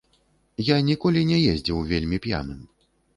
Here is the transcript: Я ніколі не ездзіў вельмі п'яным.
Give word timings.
Я 0.69 0.77
ніколі 0.87 1.21
не 1.31 1.37
ездзіў 1.51 1.83
вельмі 1.91 2.17
п'яным. 2.25 2.65